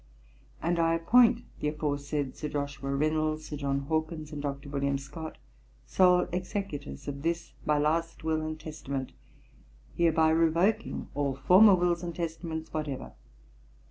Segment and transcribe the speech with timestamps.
[0.63, 4.67] And I appoint the aforesaid Sir Joshua Reynolds, Sir John Hawkins, and Dr.
[4.69, 5.37] William Scott,
[5.85, 9.11] sole executors of this my last will and testament,
[9.95, 13.11] hereby revoking all former wills and testaments whatever.